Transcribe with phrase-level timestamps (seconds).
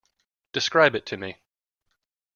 [0.51, 1.37] Describe it to me.